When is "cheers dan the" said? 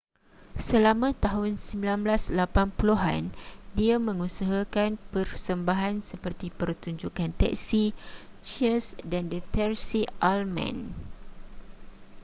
8.47-9.39